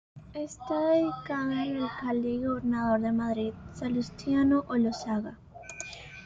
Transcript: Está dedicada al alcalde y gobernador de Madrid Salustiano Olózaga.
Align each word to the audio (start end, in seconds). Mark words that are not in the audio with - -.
Está 0.33 0.79
dedicada 0.93 1.61
al 1.61 1.77
alcalde 1.83 2.29
y 2.31 2.43
gobernador 2.43 3.01
de 3.01 3.11
Madrid 3.11 3.53
Salustiano 3.75 4.65
Olózaga. 4.67 5.37